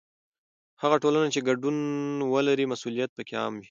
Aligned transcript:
هغه 0.81 0.95
ټولنه 1.03 1.27
چې 1.33 1.45
ګډون 1.47 1.75
ولري، 2.33 2.65
مسؤلیت 2.73 3.09
پکې 3.17 3.33
عام 3.41 3.53
وي. 3.55 3.59